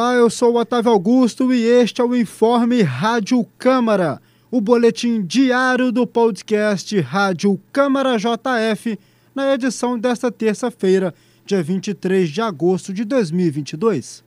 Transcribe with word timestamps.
eu 0.00 0.30
sou 0.30 0.54
o 0.54 0.58
Otávio 0.58 0.90
Augusto 0.90 1.52
e 1.52 1.62
este 1.64 2.00
é 2.00 2.04
o 2.04 2.16
Informe 2.16 2.80
Rádio 2.80 3.44
Câmara, 3.58 4.22
o 4.50 4.58
boletim 4.58 5.20
diário 5.22 5.92
do 5.92 6.06
podcast 6.06 6.98
Rádio 7.00 7.60
Câmara 7.70 8.16
JF, 8.16 8.98
na 9.34 9.52
edição 9.52 9.98
desta 9.98 10.32
terça-feira, 10.32 11.14
dia 11.44 11.62
23 11.62 12.30
de 12.30 12.40
agosto 12.40 12.92
de 12.92 13.04
2022. 13.04 14.24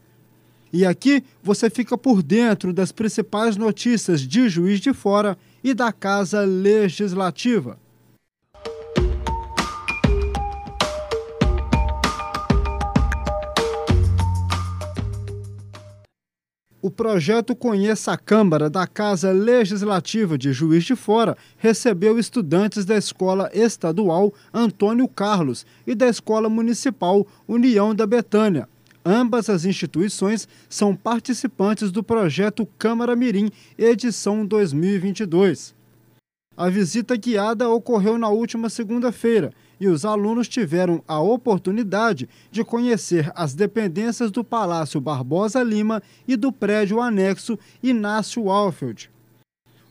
E 0.72 0.86
aqui 0.86 1.24
você 1.42 1.68
fica 1.68 1.98
por 1.98 2.22
dentro 2.22 2.72
das 2.72 2.92
principais 2.92 3.58
notícias 3.58 4.22
de 4.22 4.48
Juiz 4.48 4.80
de 4.80 4.94
Fora 4.94 5.36
e 5.64 5.74
da 5.74 5.92
Casa 5.92 6.42
Legislativa. 6.42 7.80
O 16.86 16.92
projeto 16.92 17.56
Conheça 17.56 18.12
a 18.12 18.18
Câmara 18.18 18.70
da 18.70 18.86
Casa 18.86 19.32
Legislativa 19.32 20.38
de 20.38 20.54
Juiz 20.54 20.84
de 20.84 20.96
Fora 20.96 21.36
recebeu 21.58 22.20
estudantes 22.20 22.86
da 22.86 22.96
Escola 22.96 23.50
Estadual 23.56 24.32
Antônio 24.54 25.08
Carlos 25.08 25.66
e 25.88 25.96
da 25.96 26.08
Escola 26.08 26.48
Municipal 26.48 27.26
União 27.48 27.96
da 27.96 28.06
Betânia. 28.06 28.70
Ambas 29.04 29.50
as 29.50 29.66
instituições 29.66 30.48
são 30.70 30.96
participantes 30.96 31.90
do 31.90 32.04
projeto 32.04 32.68
Câmara 32.78 33.16
Mirim, 33.16 33.50
edição 33.80 34.46
2022. 34.46 35.74
A 36.56 36.70
visita 36.70 37.16
guiada 37.18 37.68
ocorreu 37.68 38.16
na 38.20 38.30
última 38.30 38.70
segunda-feira 38.70 39.52
e 39.80 39.88
os 39.88 40.06
alunos 40.06 40.48
tiveram 40.48 41.04
a 41.08 41.20
oportunidade 41.20 42.30
de 42.52 42.64
conhecer 42.64 43.32
as 43.36 43.54
dependências 43.54 44.32
do 44.32 44.44
Palácio 44.44 45.02
Barbosa 45.02 45.62
Lima 45.64 46.02
e 46.28 46.36
do 46.36 46.52
prédio 46.52 47.02
anexo 47.02 47.58
Inácio 47.82 48.50
Alfeld. 48.50 49.10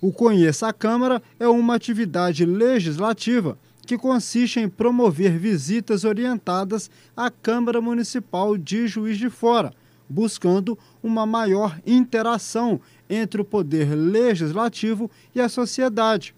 O 0.00 0.12
Conheça 0.12 0.68
a 0.68 0.72
Câmara 0.72 1.22
é 1.40 1.48
uma 1.48 1.74
atividade 1.74 2.44
legislativa 2.44 3.58
que 3.86 3.98
consiste 3.98 4.60
em 4.60 4.68
promover 4.68 5.38
visitas 5.38 6.04
orientadas 6.04 6.90
à 7.16 7.30
Câmara 7.30 7.80
Municipal 7.80 8.56
de 8.56 8.86
Juiz 8.86 9.18
de 9.18 9.30
Fora, 9.30 9.72
buscando 10.08 10.78
uma 11.02 11.26
maior 11.26 11.78
interação 11.86 12.80
entre 13.08 13.40
o 13.40 13.44
poder 13.44 13.94
legislativo 13.94 15.10
e 15.34 15.40
a 15.40 15.48
sociedade. 15.48 16.34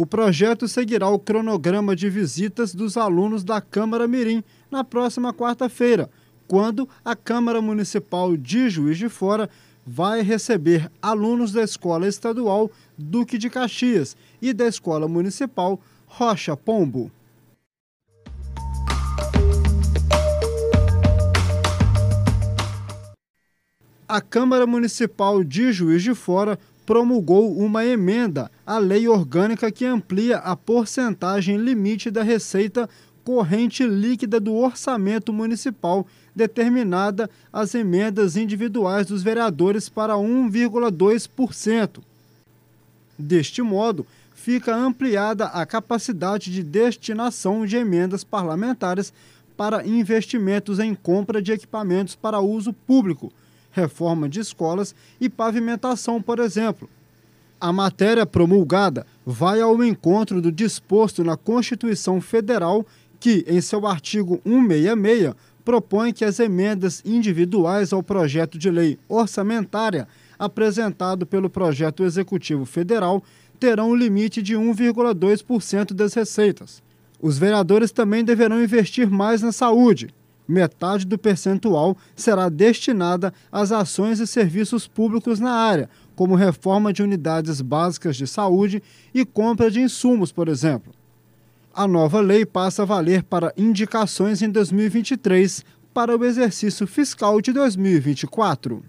O 0.00 0.06
projeto 0.06 0.68
seguirá 0.68 1.08
o 1.08 1.18
cronograma 1.18 1.96
de 1.96 2.08
visitas 2.08 2.72
dos 2.72 2.96
alunos 2.96 3.42
da 3.42 3.60
Câmara 3.60 4.06
Mirim 4.06 4.44
na 4.70 4.84
próxima 4.84 5.34
quarta-feira, 5.34 6.08
quando 6.46 6.88
a 7.04 7.16
Câmara 7.16 7.60
Municipal 7.60 8.36
de 8.36 8.70
Juiz 8.70 8.96
de 8.96 9.08
Fora 9.08 9.50
vai 9.84 10.22
receber 10.22 10.88
alunos 11.02 11.50
da 11.50 11.64
Escola 11.64 12.06
Estadual 12.06 12.70
Duque 12.96 13.36
de 13.36 13.50
Caxias 13.50 14.16
e 14.40 14.52
da 14.52 14.68
Escola 14.68 15.08
Municipal 15.08 15.80
Rocha 16.06 16.56
Pombo. 16.56 17.10
A 24.06 24.20
Câmara 24.20 24.64
Municipal 24.64 25.42
de 25.42 25.72
Juiz 25.72 26.04
de 26.04 26.14
Fora 26.14 26.56
promulgou 26.88 27.54
uma 27.54 27.84
emenda 27.84 28.50
à 28.66 28.78
lei 28.78 29.06
orgânica 29.06 29.70
que 29.70 29.84
amplia 29.84 30.38
a 30.38 30.56
porcentagem 30.56 31.58
limite 31.58 32.10
da 32.10 32.22
receita 32.22 32.88
corrente 33.22 33.86
líquida 33.86 34.40
do 34.40 34.54
orçamento 34.54 35.30
municipal, 35.30 36.06
determinada 36.34 37.28
as 37.52 37.74
emendas 37.74 38.38
individuais 38.38 39.06
dos 39.08 39.22
vereadores 39.22 39.90
para 39.90 40.14
1,2%. 40.14 42.00
Deste 43.18 43.60
modo, 43.60 44.06
fica 44.34 44.74
ampliada 44.74 45.44
a 45.44 45.66
capacidade 45.66 46.50
de 46.50 46.62
destinação 46.62 47.66
de 47.66 47.76
emendas 47.76 48.24
parlamentares 48.24 49.12
para 49.58 49.86
investimentos 49.86 50.78
em 50.78 50.94
compra 50.94 51.42
de 51.42 51.52
equipamentos 51.52 52.14
para 52.14 52.40
uso 52.40 52.72
público 52.72 53.30
reforma 53.70 54.28
de 54.28 54.40
escolas 54.40 54.94
e 55.20 55.28
pavimentação, 55.28 56.20
por 56.20 56.38
exemplo. 56.38 56.88
A 57.60 57.72
matéria 57.72 58.24
promulgada 58.24 59.06
vai 59.26 59.60
ao 59.60 59.82
encontro 59.82 60.40
do 60.40 60.52
disposto 60.52 61.24
na 61.24 61.36
Constituição 61.36 62.20
Federal, 62.20 62.86
que, 63.18 63.44
em 63.48 63.60
seu 63.60 63.86
artigo 63.86 64.40
166, 64.44 65.34
propõe 65.64 66.12
que 66.12 66.24
as 66.24 66.40
emendas 66.40 67.02
individuais 67.04 67.92
ao 67.92 68.02
projeto 68.02 68.56
de 68.56 68.70
lei 68.70 68.98
orçamentária 69.08 70.08
apresentado 70.38 71.26
pelo 71.26 71.50
projeto 71.50 72.04
executivo 72.04 72.64
federal 72.64 73.22
terão 73.58 73.90
um 73.90 73.94
limite 73.94 74.40
de 74.40 74.54
1,2% 74.54 75.92
das 75.92 76.14
receitas. 76.14 76.82
Os 77.20 77.36
vereadores 77.36 77.90
também 77.90 78.24
deverão 78.24 78.62
investir 78.62 79.10
mais 79.10 79.42
na 79.42 79.50
saúde, 79.50 80.08
metade 80.48 81.06
do 81.06 81.18
percentual 81.18 81.96
será 82.16 82.48
destinada 82.48 83.32
às 83.52 83.70
ações 83.70 84.18
e 84.18 84.26
serviços 84.26 84.88
públicos 84.88 85.38
na 85.38 85.52
área, 85.52 85.90
como 86.16 86.34
reforma 86.34 86.92
de 86.92 87.02
unidades 87.02 87.60
básicas 87.60 88.16
de 88.16 88.26
saúde 88.26 88.82
e 89.14 89.24
compra 89.24 89.70
de 89.70 89.80
insumos, 89.80 90.32
por 90.32 90.48
exemplo. 90.48 90.92
A 91.74 91.86
nova 91.86 92.20
lei 92.20 92.46
passa 92.46 92.82
a 92.82 92.86
valer 92.86 93.22
para 93.22 93.52
indicações 93.56 94.42
em 94.42 94.50
2023 94.50 95.64
para 95.92 96.16
o 96.16 96.24
exercício 96.24 96.86
fiscal 96.86 97.40
de 97.40 97.52
2024. 97.52 98.82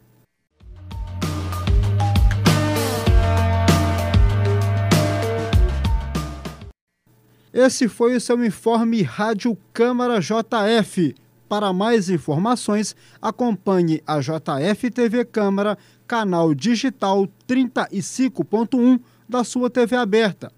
Esse 7.51 7.87
foi 7.87 8.15
o 8.15 8.21
seu 8.21 8.43
informe 8.45 9.01
Rádio 9.01 9.57
Câmara 9.73 10.19
JF. 10.19 11.15
Para 11.49 11.73
mais 11.73 12.09
informações, 12.11 12.95
acompanhe 13.19 14.03
a 14.05 14.19
JF 14.19 14.91
TV 14.91 15.25
Câmara, 15.25 15.75
canal 16.05 16.53
digital 16.53 17.27
35.1 17.47 19.01
da 19.27 19.43
sua 19.43 19.67
TV 19.67 19.95
aberta. 19.95 20.51